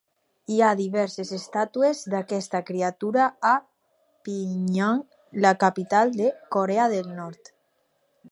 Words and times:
Hi 0.53 0.55
ha 0.61 0.69
diverses 0.77 1.33
estàtues 1.35 1.99
d'aquesta 2.13 2.61
criatura 2.69 3.27
a 3.49 3.53
Pyongyang, 4.29 5.05
la 5.47 5.53
capital 5.65 6.15
de 6.23 6.31
Corea 6.57 6.89
del 6.97 7.13
Nord. 7.21 7.53